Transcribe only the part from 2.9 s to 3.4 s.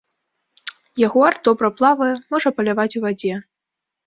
у вадзе.